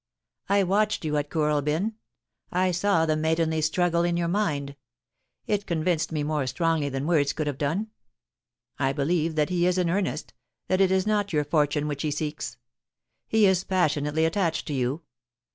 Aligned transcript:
*I 0.49 0.63
watched 0.63 1.05
you 1.05 1.15
at 1.17 1.29
Kooralbyn. 1.29 1.93
I 2.51 2.71
saw 2.71 3.05
the 3.05 3.15
maidenly 3.15 3.61
struggle 3.61 4.03
in 4.03 4.17
your 4.17 4.27
mind— 4.27 4.75
it 5.45 5.67
convinced 5.67 6.11
me 6.11 6.23
more 6.23 6.47
strongly 6.47 6.89
than 6.89 7.05
words 7.05 7.33
could 7.33 7.45
have 7.45 7.59
done. 7.59 7.91
I 8.79 8.93
believe 8.93 9.35
that 9.35 9.49
he 9.49 9.67
is 9.67 9.77
in 9.77 9.91
earnest, 9.91 10.33
that 10.69 10.81
it 10.81 10.89
is 10.89 11.05
not 11.05 11.33
your 11.33 11.43
fortune 11.43 11.87
which 11.87 12.01
he 12.01 12.09
seeks. 12.09 12.57
He 13.27 13.45
is 13.45 13.63
passionately 13.63 14.25
attached 14.25 14.65
to 14.69 14.73
you. 14.73 15.03